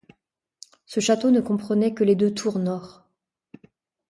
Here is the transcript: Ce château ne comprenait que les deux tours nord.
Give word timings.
Ce 0.87 0.99
château 0.99 1.29
ne 1.29 1.41
comprenait 1.41 1.93
que 1.93 2.03
les 2.03 2.15
deux 2.15 2.33
tours 2.33 2.57
nord. 2.57 3.07